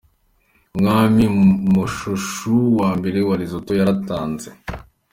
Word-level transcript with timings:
Umwami 0.75 1.23
Moshoeshoe 1.73 2.67
wa 2.79 2.89
mbere 2.99 3.19
wa 3.27 3.35
Lesotho, 3.39 3.71
yaratanze. 3.79 4.49